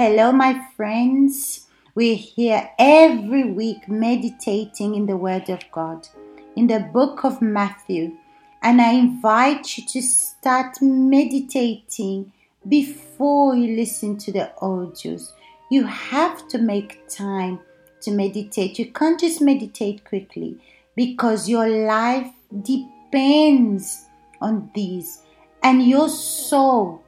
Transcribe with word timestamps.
Hello, 0.00 0.30
my 0.30 0.64
friends. 0.76 1.66
We're 1.96 2.14
here 2.14 2.70
every 2.78 3.50
week 3.50 3.88
meditating 3.88 4.94
in 4.94 5.06
the 5.06 5.16
Word 5.16 5.50
of 5.50 5.58
God 5.72 6.06
in 6.54 6.68
the 6.68 6.78
book 6.78 7.24
of 7.24 7.42
Matthew. 7.42 8.16
And 8.62 8.80
I 8.80 8.92
invite 8.92 9.76
you 9.76 9.84
to 9.86 10.00
start 10.00 10.80
meditating 10.80 12.32
before 12.68 13.56
you 13.56 13.74
listen 13.74 14.16
to 14.18 14.30
the 14.30 14.52
audios. 14.62 15.32
You 15.68 15.82
have 15.82 16.46
to 16.46 16.58
make 16.58 17.08
time 17.08 17.58
to 18.02 18.12
meditate. 18.12 18.78
You 18.78 18.92
can't 18.92 19.18
just 19.18 19.40
meditate 19.40 20.04
quickly 20.04 20.58
because 20.94 21.48
your 21.48 21.66
life 21.66 22.30
depends 22.62 24.06
on 24.40 24.70
these, 24.76 25.22
and 25.64 25.82
your 25.82 26.08
soul 26.08 27.02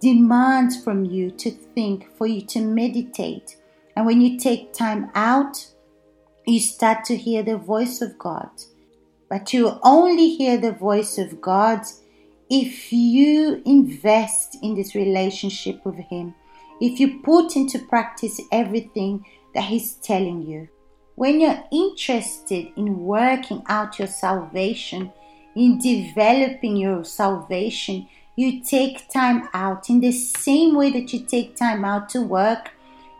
demands 0.00 0.82
from 0.82 1.04
you 1.04 1.30
to 1.30 1.50
think, 1.50 2.08
for 2.16 2.26
you 2.26 2.42
to 2.46 2.60
meditate. 2.60 3.56
And 3.96 4.06
when 4.06 4.20
you 4.20 4.38
take 4.38 4.72
time 4.72 5.10
out, 5.14 5.66
you 6.46 6.60
start 6.60 7.04
to 7.04 7.16
hear 7.16 7.42
the 7.42 7.56
voice 7.56 8.00
of 8.02 8.18
God. 8.18 8.50
But 9.28 9.52
you 9.52 9.78
only 9.82 10.34
hear 10.34 10.56
the 10.56 10.72
voice 10.72 11.18
of 11.18 11.40
God 11.40 11.80
if 12.50 12.92
you 12.92 13.62
invest 13.64 14.58
in 14.62 14.74
this 14.74 14.94
relationship 14.94 15.84
with 15.84 15.96
Him, 15.96 16.34
if 16.80 17.00
you 17.00 17.20
put 17.20 17.56
into 17.56 17.78
practice 17.78 18.40
everything 18.52 19.24
that 19.54 19.64
He's 19.64 19.94
telling 19.94 20.42
you. 20.42 20.68
When 21.16 21.40
you're 21.40 21.62
interested 21.72 22.72
in 22.76 22.98
working 22.98 23.62
out 23.68 23.98
your 23.98 24.08
salvation, 24.08 25.12
in 25.54 25.78
developing 25.78 26.76
your 26.76 27.04
salvation, 27.04 28.08
you 28.36 28.62
take 28.62 29.08
time 29.08 29.48
out 29.54 29.88
in 29.88 30.00
the 30.00 30.12
same 30.12 30.74
way 30.74 30.90
that 30.90 31.12
you 31.12 31.20
take 31.20 31.56
time 31.56 31.84
out 31.84 32.08
to 32.10 32.20
work, 32.22 32.72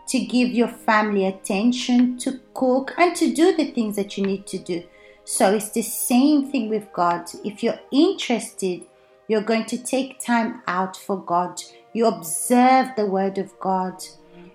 to 0.07 0.19
give 0.19 0.49
your 0.49 0.67
family 0.67 1.25
attention, 1.25 2.17
to 2.19 2.39
cook, 2.53 2.93
and 2.97 3.15
to 3.15 3.33
do 3.33 3.55
the 3.55 3.71
things 3.71 3.95
that 3.95 4.17
you 4.17 4.25
need 4.25 4.45
to 4.47 4.57
do. 4.57 4.83
So 5.23 5.55
it's 5.55 5.69
the 5.71 5.81
same 5.81 6.51
thing 6.51 6.69
with 6.69 6.91
God. 6.93 7.29
If 7.43 7.63
you're 7.63 7.79
interested, 7.91 8.83
you're 9.27 9.41
going 9.41 9.65
to 9.65 9.77
take 9.77 10.19
time 10.19 10.61
out 10.67 10.95
for 10.95 11.17
God. 11.17 11.61
You 11.93 12.05
observe 12.05 12.89
the 12.95 13.07
Word 13.07 13.37
of 13.37 13.57
God. 13.59 14.03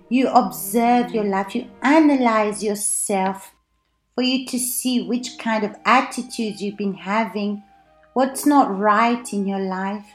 You 0.07 0.29
observe 0.29 1.11
your 1.11 1.25
life. 1.25 1.55
You 1.55 1.69
analyze 1.81 2.63
yourself 2.63 3.51
for 4.15 4.21
you 4.21 4.45
to 4.45 4.59
see 4.59 5.03
which 5.03 5.37
kind 5.39 5.63
of 5.63 5.75
attitudes 5.85 6.61
you've 6.61 6.77
been 6.77 6.93
having, 6.93 7.63
what's 8.13 8.45
not 8.45 8.77
right 8.77 9.33
in 9.33 9.47
your 9.47 9.59
life. 9.59 10.05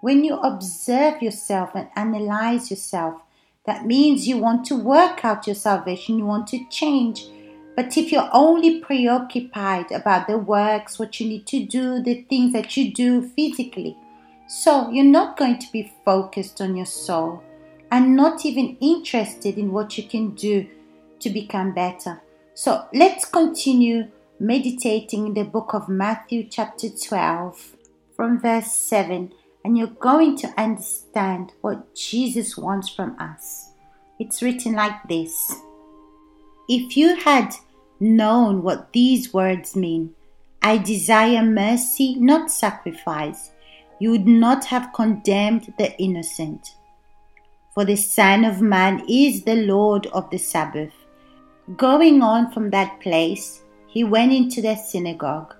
When 0.00 0.22
you 0.22 0.36
observe 0.36 1.20
yourself 1.20 1.70
and 1.74 1.88
analyze 1.96 2.70
yourself, 2.70 3.20
that 3.66 3.84
means 3.84 4.28
you 4.28 4.38
want 4.38 4.64
to 4.66 4.76
work 4.76 5.24
out 5.24 5.46
your 5.46 5.56
salvation, 5.56 6.18
you 6.18 6.24
want 6.24 6.46
to 6.48 6.64
change. 6.70 7.26
But 7.74 7.96
if 7.96 8.12
you're 8.12 8.30
only 8.32 8.80
preoccupied 8.80 9.90
about 9.90 10.26
the 10.26 10.38
works, 10.38 10.98
what 10.98 11.18
you 11.20 11.28
need 11.28 11.46
to 11.48 11.64
do, 11.64 12.02
the 12.02 12.22
things 12.30 12.52
that 12.52 12.76
you 12.76 12.92
do 12.92 13.22
physically, 13.22 13.96
so 14.46 14.88
you're 14.90 15.04
not 15.04 15.36
going 15.36 15.58
to 15.58 15.72
be 15.72 15.92
focused 16.04 16.60
on 16.60 16.76
your 16.76 16.86
soul 16.86 17.42
and 17.90 18.16
not 18.16 18.46
even 18.46 18.76
interested 18.80 19.58
in 19.58 19.72
what 19.72 19.98
you 19.98 20.04
can 20.04 20.30
do 20.34 20.66
to 21.20 21.28
become 21.28 21.74
better. 21.74 22.20
So 22.54 22.86
let's 22.94 23.24
continue 23.24 24.08
meditating 24.38 25.26
in 25.26 25.34
the 25.34 25.44
book 25.44 25.74
of 25.74 25.88
Matthew, 25.88 26.44
chapter 26.44 26.88
12, 26.88 27.76
from 28.16 28.40
verse 28.40 28.72
7 28.72 29.32
and 29.64 29.76
you're 29.76 29.86
going 29.88 30.36
to 30.36 30.54
understand 30.56 31.52
what 31.60 31.94
Jesus 31.94 32.56
wants 32.56 32.88
from 32.88 33.18
us. 33.18 33.72
It's 34.18 34.42
written 34.42 34.74
like 34.74 35.02
this 35.08 35.54
If 36.68 36.96
you 36.96 37.16
had 37.16 37.54
known 38.00 38.62
what 38.62 38.92
these 38.92 39.34
words 39.34 39.74
mean, 39.76 40.14
I 40.62 40.78
desire 40.78 41.42
mercy, 41.42 42.16
not 42.16 42.50
sacrifice, 42.50 43.50
you 44.00 44.10
would 44.10 44.26
not 44.26 44.64
have 44.66 44.92
condemned 44.92 45.72
the 45.78 45.96
innocent. 46.00 46.74
For 47.74 47.84
the 47.84 47.96
Son 47.96 48.44
of 48.44 48.60
Man 48.60 49.04
is 49.08 49.44
the 49.44 49.66
Lord 49.66 50.06
of 50.08 50.30
the 50.30 50.38
Sabbath. 50.38 50.92
Going 51.76 52.22
on 52.22 52.50
from 52.50 52.70
that 52.70 53.00
place, 53.00 53.62
he 53.86 54.02
went 54.04 54.32
into 54.32 54.62
the 54.62 54.74
synagogue, 54.74 55.54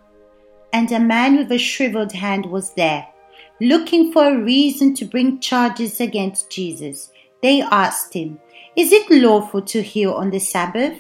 and 0.73 0.91
a 0.91 0.99
man 0.99 1.37
with 1.37 1.53
a 1.53 1.59
shriveled 1.59 2.13
hand 2.13 2.47
was 2.47 2.73
there 2.75 3.07
looking 3.61 4.13
for 4.13 4.29
a 4.29 4.39
reason 4.39 4.95
to 4.95 5.05
bring 5.05 5.41
charges 5.41 6.01
against 6.01 6.51
Jesus. 6.51 7.11
They 7.43 7.63
asked 7.63 8.15
him, 8.15 8.41
Is 8.77 8.93
it 8.93 9.11
lawful 9.11 9.63
to 9.63 9.83
heal 9.83 10.13
on 10.13 10.31
the 10.31 10.39
Sabbath? 10.39 10.99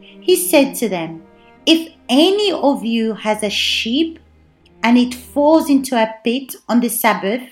He 0.00 0.36
said 0.36 0.74
to 0.76 0.88
them, 0.88 1.22
If 1.66 1.92
any 2.08 2.52
of 2.52 2.84
you 2.84 3.14
has 3.14 3.42
a 3.42 3.50
sheep 3.50 4.18
and 4.82 4.96
it 4.96 5.14
falls 5.14 5.68
into 5.68 5.96
a 5.96 6.14
pit 6.24 6.54
on 6.68 6.80
the 6.80 6.88
Sabbath, 6.88 7.42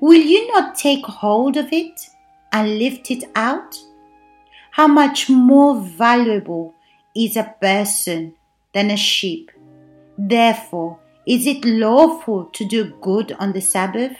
will 0.00 0.20
you 0.20 0.48
not 0.52 0.74
take 0.74 1.04
hold 1.04 1.56
of 1.56 1.72
it 1.72 2.00
and 2.52 2.78
lift 2.78 3.10
it 3.10 3.24
out? 3.34 3.76
How 4.72 4.86
much 4.86 5.28
more 5.28 5.80
valuable 5.80 6.74
is 7.16 7.36
a 7.36 7.54
person 7.60 8.34
than 8.72 8.90
a 8.90 8.96
sheep? 8.96 9.50
Therefore, 10.16 10.98
is 11.28 11.46
it 11.46 11.62
lawful 11.62 12.46
to 12.46 12.64
do 12.64 12.84
good 13.02 13.32
on 13.32 13.52
the 13.52 13.60
Sabbath? 13.60 14.16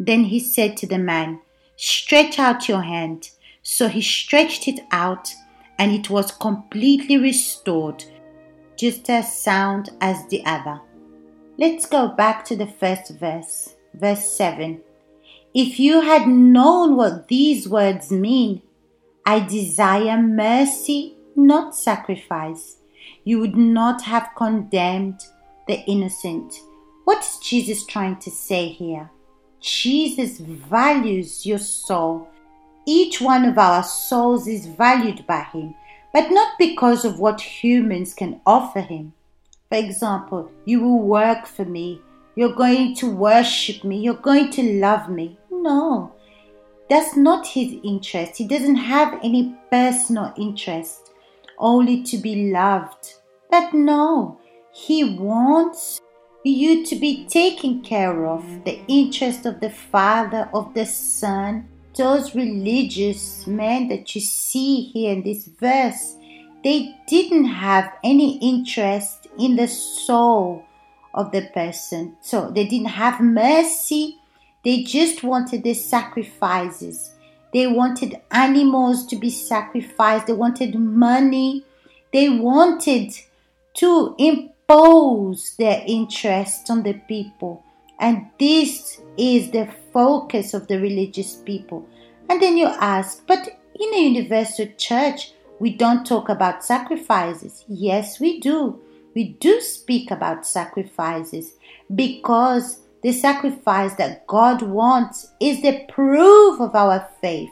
Then 0.00 0.24
he 0.24 0.40
said 0.40 0.74
to 0.78 0.86
the 0.86 0.98
man, 0.98 1.42
Stretch 1.76 2.38
out 2.38 2.66
your 2.66 2.80
hand. 2.80 3.28
So 3.62 3.88
he 3.88 4.00
stretched 4.00 4.66
it 4.66 4.80
out, 4.90 5.34
and 5.78 5.92
it 5.92 6.08
was 6.08 6.32
completely 6.32 7.18
restored, 7.18 8.04
just 8.74 9.10
as 9.10 9.38
sound 9.38 9.90
as 10.00 10.26
the 10.28 10.42
other. 10.46 10.80
Let's 11.58 11.84
go 11.84 12.08
back 12.08 12.46
to 12.46 12.56
the 12.56 12.68
first 12.68 13.18
verse, 13.18 13.74
verse 13.92 14.26
7. 14.26 14.80
If 15.52 15.78
you 15.78 16.00
had 16.00 16.26
known 16.26 16.96
what 16.96 17.28
these 17.28 17.68
words 17.68 18.10
mean, 18.10 18.62
I 19.26 19.40
desire 19.40 20.20
mercy, 20.22 21.16
not 21.36 21.76
sacrifice, 21.76 22.78
you 23.24 23.40
would 23.40 23.56
not 23.56 24.02
have 24.02 24.30
condemned 24.36 25.20
the 25.66 25.80
innocent. 25.86 26.60
What 27.04 27.20
is 27.20 27.38
Jesus 27.38 27.84
trying 27.86 28.16
to 28.20 28.30
say 28.30 28.68
here? 28.68 29.10
Jesus 29.60 30.38
values 30.38 31.46
your 31.46 31.58
soul. 31.58 32.28
Each 32.86 33.20
one 33.20 33.46
of 33.46 33.56
our 33.56 33.82
souls 33.82 34.46
is 34.46 34.66
valued 34.66 35.26
by 35.26 35.42
Him, 35.44 35.74
but 36.12 36.30
not 36.30 36.58
because 36.58 37.04
of 37.04 37.18
what 37.18 37.40
humans 37.40 38.12
can 38.12 38.40
offer 38.44 38.80
Him. 38.80 39.14
For 39.70 39.78
example, 39.78 40.50
you 40.66 40.82
will 40.82 41.00
work 41.00 41.46
for 41.46 41.64
me, 41.64 42.02
you're 42.36 42.54
going 42.54 42.94
to 42.96 43.10
worship 43.10 43.84
me, 43.84 43.98
you're 43.98 44.14
going 44.14 44.50
to 44.50 44.80
love 44.80 45.08
me. 45.08 45.38
No, 45.50 46.12
that's 46.90 47.16
not 47.16 47.46
His 47.46 47.74
interest. 47.82 48.36
He 48.36 48.46
doesn't 48.46 48.76
have 48.76 49.18
any 49.22 49.56
personal 49.70 50.34
interest, 50.36 51.10
only 51.58 52.02
to 52.02 52.18
be 52.18 52.50
loved. 52.52 53.14
But 53.50 53.72
no, 53.72 54.38
he 54.74 55.04
wants 55.04 56.00
you 56.44 56.84
to 56.84 56.96
be 56.96 57.26
taken 57.26 57.80
care 57.80 58.26
of, 58.26 58.64
the 58.64 58.80
interest 58.88 59.46
of 59.46 59.60
the 59.60 59.70
Father, 59.70 60.50
of 60.52 60.74
the 60.74 60.84
Son. 60.84 61.68
Those 61.96 62.34
religious 62.34 63.46
men 63.46 63.86
that 63.86 64.16
you 64.16 64.20
see 64.20 64.90
here 64.92 65.12
in 65.12 65.22
this 65.22 65.46
verse, 65.46 66.16
they 66.64 66.92
didn't 67.06 67.44
have 67.44 67.92
any 68.02 68.36
interest 68.38 69.28
in 69.38 69.54
the 69.54 69.68
soul 69.68 70.64
of 71.14 71.30
the 71.30 71.48
person. 71.54 72.16
So 72.20 72.50
they 72.50 72.66
didn't 72.66 72.88
have 72.88 73.20
mercy. 73.20 74.18
They 74.64 74.82
just 74.82 75.22
wanted 75.22 75.62
the 75.62 75.74
sacrifices. 75.74 77.12
They 77.52 77.68
wanted 77.68 78.20
animals 78.32 79.06
to 79.06 79.16
be 79.16 79.30
sacrificed. 79.30 80.26
They 80.26 80.32
wanted 80.32 80.74
money. 80.74 81.64
They 82.12 82.28
wanted 82.28 83.12
to 83.74 84.16
impose 84.68 85.56
their 85.56 85.82
interest 85.86 86.70
on 86.70 86.82
the 86.82 86.94
people. 86.94 87.64
And 88.00 88.26
this 88.38 89.00
is 89.16 89.50
the 89.50 89.68
focus 89.92 90.54
of 90.54 90.66
the 90.66 90.80
religious 90.80 91.36
people. 91.36 91.88
And 92.28 92.40
then 92.40 92.56
you 92.56 92.66
ask, 92.66 93.26
but 93.26 93.60
in 93.78 93.94
a 93.94 94.08
universal 94.08 94.66
church, 94.76 95.32
we 95.60 95.70
don't 95.74 96.06
talk 96.06 96.28
about 96.28 96.64
sacrifices. 96.64 97.64
Yes, 97.68 98.18
we 98.18 98.40
do. 98.40 98.80
We 99.14 99.34
do 99.34 99.60
speak 99.60 100.10
about 100.10 100.46
sacrifices 100.46 101.54
because 101.94 102.80
the 103.02 103.12
sacrifice 103.12 103.94
that 103.94 104.26
God 104.26 104.62
wants 104.62 105.30
is 105.40 105.62
the 105.62 105.84
proof 105.88 106.60
of 106.60 106.74
our 106.74 107.06
faith, 107.20 107.50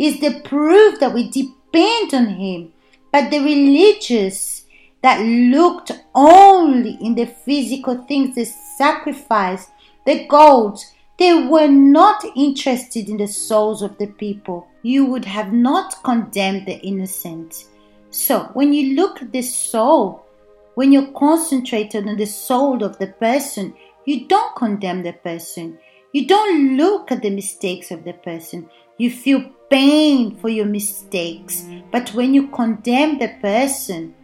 is 0.00 0.20
the 0.20 0.40
proof 0.40 0.98
that 0.98 1.14
we 1.14 1.30
depend 1.30 2.14
on 2.14 2.26
Him. 2.34 2.72
But 3.12 3.30
the 3.30 3.40
religious 3.40 4.65
that 5.06 5.24
looked 5.24 5.92
only 6.16 6.98
in 7.00 7.14
the 7.14 7.26
physical 7.26 7.96
things, 8.08 8.34
the 8.34 8.44
sacrifice, 8.44 9.70
the 10.04 10.26
gold, 10.26 10.80
They 11.16 11.46
were 11.46 11.68
not 11.68 12.24
interested 12.34 13.08
in 13.08 13.16
the 13.16 13.28
souls 13.28 13.82
of 13.82 13.96
the 13.98 14.08
people. 14.08 14.66
You 14.82 15.06
would 15.06 15.24
have 15.24 15.52
not 15.52 16.02
condemned 16.02 16.66
the 16.66 16.80
innocent. 16.80 17.66
So, 18.10 18.50
when 18.54 18.72
you 18.72 18.96
look 18.96 19.22
at 19.22 19.30
the 19.30 19.42
soul, 19.42 20.26
when 20.74 20.90
you're 20.90 21.12
concentrated 21.12 22.08
on 22.08 22.16
the 22.16 22.26
soul 22.26 22.82
of 22.82 22.98
the 22.98 23.06
person, 23.06 23.74
you 24.06 24.26
don't 24.26 24.56
condemn 24.56 25.04
the 25.04 25.12
person. 25.12 25.78
You 26.14 26.26
don't 26.26 26.76
look 26.76 27.12
at 27.12 27.22
the 27.22 27.30
mistakes 27.30 27.92
of 27.92 28.02
the 28.02 28.14
person. 28.14 28.68
You 28.98 29.12
feel 29.12 29.52
pain 29.70 30.36
for 30.40 30.48
your 30.48 30.66
mistakes. 30.66 31.64
But 31.92 32.12
when 32.12 32.34
you 32.34 32.48
condemn 32.48 33.20
the 33.20 33.36
person, 33.40 34.15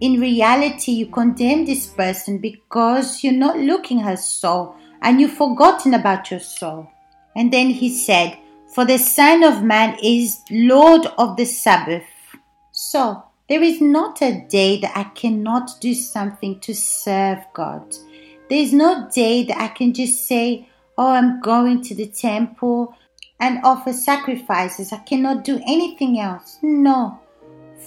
in 0.00 0.18
reality, 0.18 0.92
you 0.92 1.06
condemn 1.06 1.66
this 1.66 1.86
person 1.86 2.38
because 2.38 3.22
you're 3.22 3.32
not 3.32 3.58
looking 3.58 4.00
at 4.00 4.06
her 4.06 4.16
soul 4.16 4.74
and 5.02 5.20
you've 5.20 5.34
forgotten 5.34 5.94
about 5.94 6.30
your 6.30 6.40
soul. 6.40 6.90
And 7.36 7.52
then 7.52 7.70
he 7.70 7.90
said, 7.90 8.38
For 8.74 8.84
the 8.84 8.98
Son 8.98 9.42
of 9.42 9.62
Man 9.62 9.98
is 10.02 10.40
Lord 10.50 11.06
of 11.18 11.36
the 11.36 11.44
Sabbath. 11.44 12.04
So, 12.72 13.24
there 13.48 13.62
is 13.62 13.80
not 13.80 14.22
a 14.22 14.46
day 14.48 14.80
that 14.80 14.96
I 14.96 15.04
cannot 15.04 15.80
do 15.80 15.92
something 15.92 16.60
to 16.60 16.74
serve 16.74 17.38
God. 17.52 17.94
There 18.48 18.58
is 18.58 18.72
no 18.72 19.08
day 19.12 19.44
that 19.44 19.60
I 19.60 19.68
can 19.68 19.92
just 19.92 20.26
say, 20.26 20.68
Oh, 20.96 21.10
I'm 21.10 21.40
going 21.40 21.82
to 21.84 21.94
the 21.94 22.06
temple 22.06 22.94
and 23.38 23.60
offer 23.64 23.92
sacrifices. 23.92 24.92
I 24.92 24.98
cannot 24.98 25.44
do 25.44 25.60
anything 25.66 26.20
else. 26.20 26.58
No. 26.62 27.20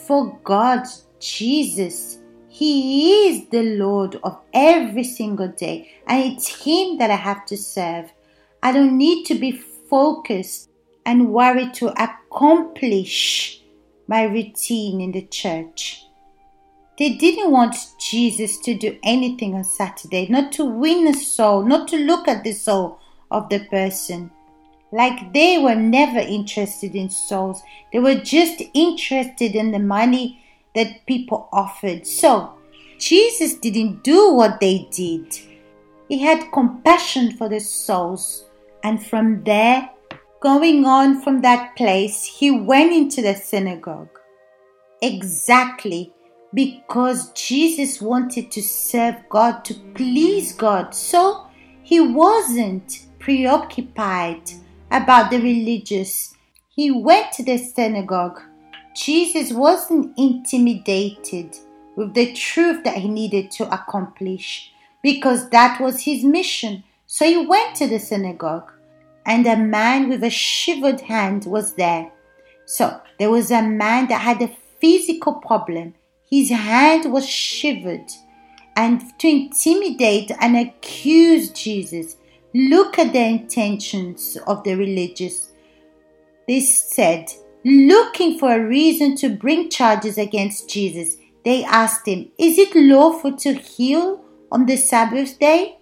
For 0.06 0.40
God, 0.44 0.86
Jesus, 1.24 2.20
He 2.50 3.28
is 3.28 3.48
the 3.50 3.64
Lord 3.78 4.20
of 4.24 4.40
every 4.54 5.06
single 5.06 5.48
day, 5.48 5.90
and 6.06 6.34
it's 6.34 6.66
Him 6.66 6.98
that 6.98 7.10
I 7.10 7.16
have 7.16 7.46
to 7.46 7.58
serve. 7.58 8.12
I 8.62 8.74
don't 8.74 8.98
need 8.98 9.26
to 9.26 9.36
be 9.36 9.52
focused 9.52 10.70
and 11.06 11.34
worried 11.34 11.74
to 11.76 11.94
accomplish 12.02 13.62
my 14.08 14.24
routine 14.24 15.00
in 15.00 15.14
the 15.14 15.22
church. 15.22 16.06
They 17.00 17.14
didn't 17.14 17.52
want 17.52 17.76
Jesus 18.00 18.60
to 18.60 18.76
do 18.76 19.00
anything 19.04 19.56
on 19.56 19.64
Saturday, 19.64 20.28
not 20.28 20.52
to 20.54 20.66
win 20.66 21.08
a 21.08 21.14
soul, 21.14 21.64
not 21.64 21.88
to 21.88 21.98
look 21.98 22.28
at 22.28 22.44
the 22.44 22.52
soul 22.52 23.00
of 23.32 23.50
the 23.50 23.66
person. 23.72 24.30
Like 24.92 25.34
they 25.34 25.58
were 25.58 25.76
never 25.76 26.20
interested 26.20 26.96
in 26.96 27.10
souls, 27.10 27.64
they 27.92 28.00
were 28.00 28.16
just 28.16 28.62
interested 28.74 29.56
in 29.56 29.72
the 29.72 29.80
money 29.80 30.43
that 30.76 31.06
people 31.06 31.50
offered. 31.52 32.06
So, 32.06 32.54
Jesus 32.98 33.56
didn't 33.56 34.04
do 34.04 34.34
what 34.34 34.60
they 34.60 34.88
did. 34.92 35.38
He 36.08 36.20
had 36.20 36.52
compassion 36.52 37.36
for 37.38 37.50
the 37.50 37.60
souls, 37.60 38.46
and 38.84 39.06
from 39.06 39.44
there, 39.44 39.90
going 40.42 40.86
on 40.86 41.22
from 41.22 41.42
that 41.42 41.76
place, 41.76 42.24
he 42.24 42.52
went 42.52 42.94
into 42.94 43.22
the 43.22 43.36
synagogue. 43.36 44.20
Exactly 45.02 46.14
because 46.54 47.32
Jesus 47.34 48.02
wanted 48.02 48.52
to 48.52 48.62
serve 48.62 49.16
God, 49.30 49.66
to 49.66 49.74
please 49.96 50.54
God. 50.54 50.94
So 50.94 51.48
he 51.82 52.00
wasn't 52.00 53.08
preoccupied 53.20 54.52
about 54.92 55.32
the 55.32 55.40
religious. 55.40 56.36
He 56.70 56.92
went 56.92 57.32
to 57.34 57.44
the 57.44 57.58
synagogue. 57.58 58.42
Jesus 58.94 59.52
wasn't 59.52 60.18
intimidated 60.18 61.58
with 61.96 62.14
the 62.14 62.34
truth 62.34 62.84
that 62.84 62.98
he 62.98 63.10
needed 63.10 63.52
to 63.52 63.74
accomplish 63.74 64.72
because 65.02 65.50
that 65.50 65.80
was 65.80 66.02
his 66.02 66.24
mission. 66.24 66.84
So 67.08 67.26
he 67.26 67.46
went 67.46 67.76
to 67.78 67.88
the 67.88 68.00
synagogue, 68.00 68.72
and 69.26 69.46
a 69.46 69.58
man 69.58 70.10
with 70.10 70.24
a 70.24 70.30
shivered 70.30 71.02
hand 71.02 71.46
was 71.46 71.74
there. 71.74 72.12
So 72.66 73.00
there 73.20 73.30
was 73.30 73.52
a 73.52 73.62
man 73.62 74.08
that 74.08 74.22
had 74.22 74.42
a 74.42 74.56
physical 74.80 75.36
problem. 75.36 75.94
His 76.30 76.50
hand 76.50 77.12
was 77.12 77.28
shivered. 77.28 78.10
And 78.76 79.02
to 79.20 79.28
intimidate 79.28 80.32
and 80.40 80.58
accuse 80.58 81.50
Jesus, 81.52 82.18
Look 82.56 83.00
at 83.00 83.14
the 83.14 83.20
intentions 83.20 84.38
of 84.46 84.64
the 84.64 84.76
religious. 84.76 85.50
They 86.48 86.60
said, 86.60 87.26
looking 87.66 88.38
for 88.38 88.54
a 88.54 88.66
reason 88.66 89.16
to 89.18 89.30
bring 89.30 89.70
charges 89.70 90.18
against 90.18 90.70
Jesus, 90.70 91.18
they 91.46 91.64
asked 91.64 92.08
him, 92.08 92.32
Is 92.38 92.58
it 92.58 92.76
lawful 92.76 93.36
to 93.38 93.54
heal 93.54 94.24
on 94.52 94.66
the 94.66 94.78
Sabbath 94.78 95.40
day? 95.40 95.78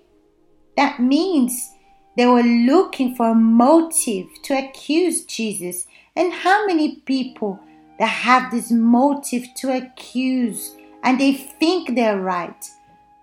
That 0.77 0.99
means 0.99 1.71
they 2.17 2.25
were 2.25 2.43
looking 2.43 3.15
for 3.15 3.29
a 3.29 3.35
motive 3.35 4.27
to 4.43 4.57
accuse 4.57 5.25
Jesus. 5.25 5.85
And 6.15 6.33
how 6.33 6.65
many 6.65 6.97
people 6.97 7.59
that 7.99 8.07
have 8.07 8.51
this 8.51 8.71
motive 8.71 9.45
to 9.57 9.71
accuse 9.71 10.75
and 11.03 11.19
they 11.19 11.33
think 11.33 11.95
they're 11.95 12.19
right, 12.19 12.65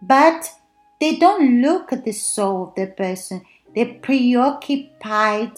but 0.02 0.52
they 1.00 1.16
don't 1.16 1.60
look 1.62 1.92
at 1.92 2.04
the 2.04 2.12
soul 2.12 2.68
of 2.68 2.74
the 2.74 2.86
person. 2.86 3.44
They're 3.74 3.94
preoccupied 3.94 5.52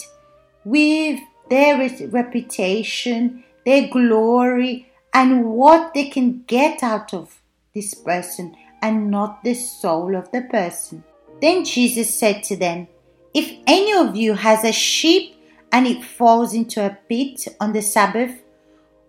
with 0.65 1.21
their 1.51 1.77
reputation, 2.09 3.45
their 3.67 3.89
glory, 3.89 4.91
and 5.13 5.45
what 5.45 5.93
they 5.93 6.09
can 6.09 6.45
get 6.47 6.83
out 6.83 7.13
of 7.13 7.41
this 7.75 7.95
person 7.95 8.57
and 8.83 9.11
not 9.11 9.45
the 9.45 9.55
soul 9.55 10.17
of 10.17 10.31
the 10.31 10.43
person. 10.43 11.05
Then 11.41 11.65
Jesus 11.65 12.15
said 12.15 12.43
to 12.45 12.57
them, 12.57 12.89
If 13.35 13.53
any 13.67 13.93
of 13.93 14.17
you 14.17 14.35
has 14.35 14.65
a 14.65 14.73
sheep 14.73 15.37
and 15.73 15.87
it 15.87 16.05
falls 16.05 16.55
into 16.55 16.85
a 16.85 16.97
pit 17.09 17.47
on 17.61 17.73
the 17.73 17.83
Sabbath, 17.83 18.33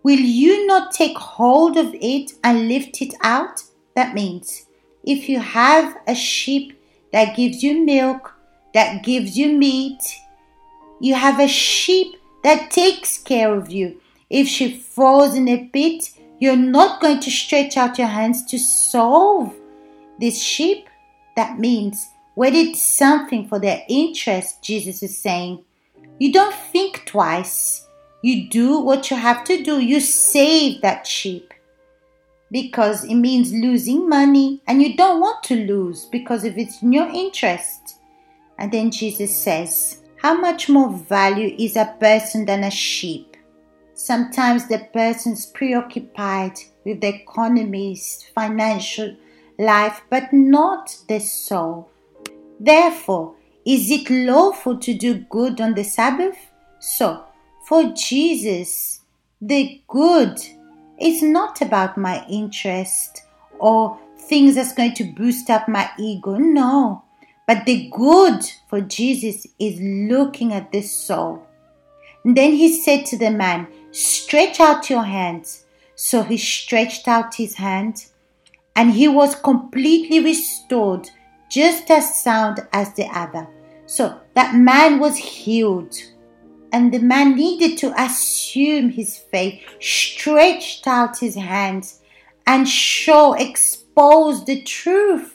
will 0.04 0.20
you 0.20 0.66
not 0.68 0.92
take 0.92 1.18
hold 1.18 1.78
of 1.78 1.94
it 1.94 2.32
and 2.44 2.68
lift 2.68 3.02
it 3.02 3.14
out? 3.22 3.64
That 3.96 4.14
means 4.14 4.66
if 5.04 5.30
you 5.30 5.40
have 5.40 5.98
a 6.08 6.16
sheep 6.16 6.80
that 7.12 7.36
gives 7.36 7.64
you 7.64 7.84
milk, 7.84 8.34
that 8.74 9.04
gives 9.04 9.38
you 9.38 9.58
meat, 9.58 10.02
you 11.00 11.16
have 11.16 11.40
a 11.40 11.48
sheep 11.48 12.16
that 12.44 12.72
takes 12.72 13.18
care 13.18 13.56
of 13.56 13.72
you. 13.72 14.00
If 14.30 14.48
she 14.48 14.78
falls 14.78 15.36
in 15.36 15.48
a 15.48 15.66
pit, 15.66 16.12
you're 16.40 16.56
not 16.56 17.02
going 17.02 17.20
to 17.20 17.32
stretch 17.32 17.78
out 17.78 17.98
your 17.98 18.08
hands 18.08 18.46
to 18.48 18.58
solve 18.58 19.54
this 20.20 20.42
sheep. 20.42 20.88
That 21.36 21.60
means 21.60 22.10
when 22.36 22.56
it's 22.56 22.82
something 22.82 23.48
for 23.48 23.60
their 23.60 23.83
interest, 23.88 24.64
Jesus 24.64 25.04
is 25.04 25.18
saying, 25.18 25.64
you 26.19 26.31
don't 26.31 26.56
think 26.56 27.06
twice. 27.06 27.88
You 28.21 28.48
do 28.50 28.80
what 28.80 29.10
you 29.10 29.18
have 29.18 29.44
to 29.45 29.64
do. 29.64 29.80
You 29.80 30.00
save 30.00 30.81
that 30.81 31.07
sheep 31.07 31.54
because 32.52 33.04
it 33.04 33.16
means 33.16 33.52
losing 33.52 34.07
money 34.07 34.62
and 34.68 34.81
you 34.81 34.95
don't 34.95 35.19
want 35.19 35.44
to 35.45 35.56
lose 35.56 36.06
because 36.06 36.44
if 36.44 36.57
it's 36.57 36.81
in 36.81 36.94
your 36.94 37.07
interest. 37.07 37.98
And 38.60 38.71
then 38.71 38.92
Jesus 38.92 39.36
says, 39.36 40.01
How 40.21 40.40
much 40.40 40.69
more 40.69 40.92
value 40.92 41.56
is 41.57 41.75
a 41.75 41.95
person 41.99 42.45
than 42.45 42.63
a 42.63 42.69
sheep? 42.69 43.35
Sometimes 43.95 44.68
the 44.68 44.87
person's 44.94 45.47
preoccupied 45.47 46.59
with 46.85 47.01
the 47.01 47.07
economy's 47.07 48.23
financial 48.35 49.16
life, 49.57 50.04
but 50.11 50.31
not 50.31 50.95
the 51.07 51.18
soul. 51.18 51.90
Therefore, 52.59 53.33
is 53.66 53.90
it 53.90 54.11
lawful 54.11 54.78
to 54.78 54.94
do 54.94 55.16
good 55.28 55.59
on 55.59 55.73
the 55.73 55.83
Sabbath? 55.83 56.37
So, 56.78 57.23
for 57.66 57.92
Jesus, 57.97 59.01
the 59.42 59.81
good 59.87 60.40
is 60.99 61.23
not 61.23 61.61
about 61.61 61.97
my 61.97 62.23
interest 62.30 63.23
or 63.57 63.97
things 64.19 64.54
that's 64.54 64.75
going 64.75 64.94
to 64.94 65.04
boost 65.04 65.49
up 65.49 65.68
my 65.68 65.90
ego. 65.97 66.37
No. 66.37 67.06
But 67.48 67.66
the 67.66 67.90
good 67.92 68.44
for 68.69 68.81
Jesus 68.81 69.48
is 69.60 69.80
looking 69.81 70.54
at 70.54 70.71
the 70.71 70.81
soul. 70.81 71.45
And 72.24 72.38
then 72.38 72.54
he 72.54 72.81
said 72.81 73.06
to 73.07 73.18
the 73.18 73.31
man, 73.31 73.68
Stretch 73.92 74.60
out 74.60 74.90
your 74.90 75.04
hands. 75.04 75.66
So 75.95 76.24
he 76.24 76.38
stretched 76.38 77.07
out 77.07 77.36
his 77.36 77.56
hand, 77.56 78.06
and 78.76 78.92
he 78.92 79.07
was 79.07 79.36
completely 79.36 80.19
restored, 80.19 81.10
just 81.50 81.92
as 81.92 82.24
sound 82.24 82.66
as 82.74 82.94
the 82.94 83.06
other. 83.07 83.48
So 83.86 84.19
that 84.33 84.56
man 84.56 85.00
was 85.00 85.18
healed 85.18 85.95
and 86.71 86.94
the 86.94 87.00
man 87.00 87.36
needed 87.36 87.78
to 87.80 88.02
assume 88.02 88.90
his 88.90 89.18
faith, 89.18 89.62
stretched 89.80 90.88
out 90.88 91.19
his 91.19 91.36
hands, 91.36 92.00
and 92.48 92.68
show, 92.68 93.33
expose 93.33 94.45
the 94.45 94.62
truth 94.64 95.31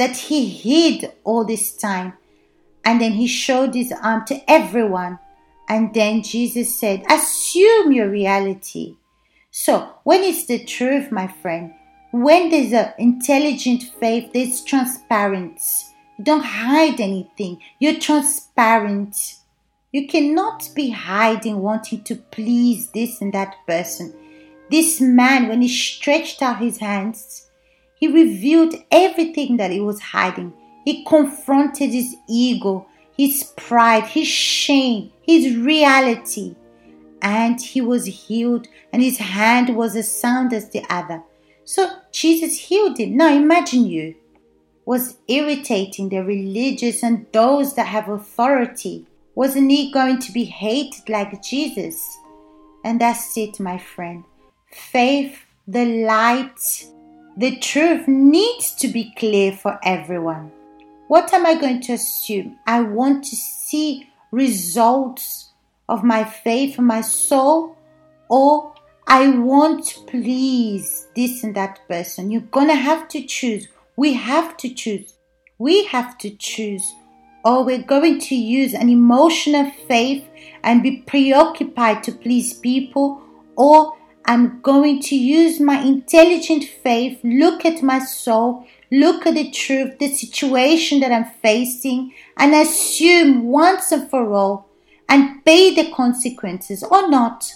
that 0.00 0.16
he 0.16 0.48
hid 0.48 1.12
all 1.24 1.44
this 1.44 1.76
time. 1.76 2.14
And 2.86 2.98
then 3.02 3.12
he 3.12 3.26
showed 3.26 3.74
his 3.74 3.92
arm 3.92 4.24
to 4.28 4.40
everyone. 4.50 5.18
And 5.68 5.92
then 5.92 6.22
Jesus 6.22 6.80
said, 6.80 7.04
Assume 7.10 7.92
your 7.92 8.08
reality. 8.08 8.96
So, 9.50 9.92
when 10.04 10.22
it's 10.22 10.46
the 10.46 10.64
truth, 10.64 11.12
my 11.12 11.26
friend, 11.26 11.74
when 12.12 12.48
there's 12.48 12.72
an 12.72 12.94
intelligent 12.96 13.82
faith, 14.00 14.32
there's 14.32 14.64
transparency. 14.64 15.84
You 16.16 16.24
don't 16.24 16.44
hide 16.44 16.98
anything. 16.98 17.60
You're 17.78 18.00
transparent. 18.00 19.14
You 19.92 20.08
cannot 20.08 20.70
be 20.74 20.88
hiding, 20.88 21.58
wanting 21.58 22.04
to 22.04 22.16
please 22.16 22.88
this 22.92 23.20
and 23.20 23.34
that 23.34 23.54
person. 23.66 24.14
This 24.70 24.98
man, 24.98 25.48
when 25.48 25.60
he 25.60 25.68
stretched 25.68 26.40
out 26.40 26.58
his 26.58 26.78
hands, 26.78 27.49
he 28.00 28.08
revealed 28.08 28.74
everything 28.90 29.58
that 29.58 29.70
he 29.70 29.80
was 29.80 30.00
hiding. 30.00 30.52
He 30.86 31.04
confronted 31.04 31.90
his 31.90 32.16
ego, 32.26 32.86
his 33.16 33.52
pride, 33.56 34.04
his 34.04 34.26
shame, 34.26 35.12
his 35.22 35.54
reality. 35.54 36.56
And 37.20 37.60
he 37.60 37.82
was 37.82 38.06
healed, 38.06 38.66
and 38.92 39.02
his 39.02 39.18
hand 39.18 39.76
was 39.76 39.94
as 39.94 40.10
sound 40.10 40.54
as 40.54 40.70
the 40.70 40.82
other. 40.88 41.22
So 41.64 41.90
Jesus 42.10 42.56
healed 42.56 42.98
him. 42.98 43.18
Now 43.18 43.32
imagine 43.32 43.84
you 43.84 44.14
was 44.86 45.18
irritating 45.28 46.08
the 46.08 46.24
religious 46.24 47.02
and 47.04 47.26
those 47.32 47.74
that 47.74 47.86
have 47.86 48.08
authority. 48.08 49.06
Wasn't 49.34 49.70
he 49.70 49.92
going 49.92 50.18
to 50.20 50.32
be 50.32 50.44
hated 50.44 51.08
like 51.08 51.42
Jesus? 51.42 52.18
And 52.82 53.00
that's 53.00 53.36
it, 53.36 53.60
my 53.60 53.76
friend. 53.78 54.24
Faith, 54.72 55.38
the 55.68 55.84
light, 56.06 56.86
the 57.36 57.56
truth 57.56 58.06
needs 58.08 58.74
to 58.74 58.88
be 58.88 59.14
clear 59.16 59.52
for 59.52 59.78
everyone. 59.82 60.50
What 61.08 61.32
am 61.32 61.46
I 61.46 61.54
going 61.54 61.80
to 61.82 61.94
assume? 61.94 62.58
I 62.66 62.82
want 62.82 63.24
to 63.24 63.36
see 63.36 64.08
results 64.30 65.50
of 65.88 66.04
my 66.04 66.22
faith 66.24 66.78
my 66.78 67.00
soul, 67.00 67.76
or 68.28 68.72
I 69.06 69.28
want 69.28 69.86
to 69.86 70.00
please 70.02 71.08
this 71.16 71.42
and 71.42 71.54
that 71.56 71.80
person. 71.88 72.30
You're 72.30 72.42
gonna 72.42 72.76
have 72.76 73.08
to 73.08 73.22
choose. 73.22 73.66
We 73.96 74.12
have 74.14 74.56
to 74.58 74.72
choose. 74.72 75.14
We 75.58 75.84
have 75.86 76.16
to 76.18 76.30
choose. 76.30 76.94
Or 77.44 77.64
we're 77.64 77.82
going 77.82 78.20
to 78.20 78.34
use 78.34 78.74
an 78.74 78.88
emotional 78.88 79.70
faith 79.88 80.28
and 80.62 80.82
be 80.82 80.98
preoccupied 80.98 82.02
to 82.04 82.12
please 82.12 82.52
people, 82.52 83.22
or 83.56 83.94
I'm 84.30 84.60
going 84.60 85.00
to 85.02 85.16
use 85.16 85.58
my 85.58 85.82
intelligent 85.82 86.62
faith, 86.62 87.18
look 87.24 87.64
at 87.64 87.82
my 87.82 87.98
soul, 87.98 88.64
look 88.92 89.26
at 89.26 89.34
the 89.34 89.50
truth, 89.50 89.98
the 89.98 90.06
situation 90.06 91.00
that 91.00 91.10
I'm 91.10 91.24
facing, 91.42 92.14
and 92.36 92.54
assume 92.54 93.48
once 93.48 93.90
and 93.90 94.08
for 94.08 94.32
all 94.32 94.68
and 95.08 95.44
pay 95.44 95.74
the 95.74 95.90
consequences 95.90 96.84
or 96.84 97.10
not. 97.10 97.52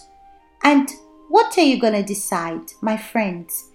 And 0.65 0.91
what 1.29 1.57
are 1.59 1.63
you 1.63 1.81
going 1.81 1.93
to 1.93 2.03
decide, 2.03 2.73
my 2.81 2.97
friends? 2.97 3.71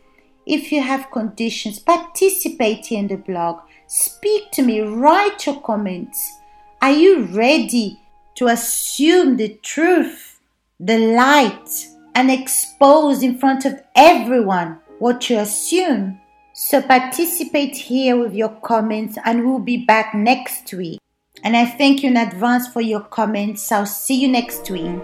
If 0.45 0.69
you 0.69 0.81
have 0.81 1.09
conditions, 1.09 1.79
participate 1.79 2.91
in 2.91 3.07
the 3.07 3.15
blog. 3.15 3.61
Speak 3.87 4.51
to 4.51 4.61
me, 4.61 4.81
write 4.81 5.45
your 5.45 5.61
comments. 5.61 6.33
Are 6.81 6.91
you 6.91 7.21
ready 7.27 7.97
to 8.35 8.47
assume 8.47 9.37
the 9.37 9.57
truth, 9.63 10.41
the 10.81 10.97
light, 11.15 11.87
and 12.15 12.31
expose 12.31 13.23
in 13.23 13.37
front 13.37 13.65
of 13.65 13.81
everyone 13.95 14.79
what 14.99 15.29
you 15.29 15.37
assume? 15.37 16.19
So 16.53 16.81
participate 16.81 17.75
here 17.75 18.17
with 18.17 18.33
your 18.33 18.49
comments 18.49 19.17
and 19.23 19.45
we'll 19.45 19.59
be 19.59 19.85
back 19.85 20.13
next 20.13 20.73
week. 20.73 20.99
And 21.43 21.55
I 21.55 21.65
thank 21.65 22.03
you 22.03 22.09
in 22.09 22.17
advance 22.17 22.67
for 22.67 22.81
your 22.81 23.01
comments. 23.01 23.71
I'll 23.71 23.85
see 23.85 24.21
you 24.21 24.27
next 24.27 24.69
week. 24.69 24.99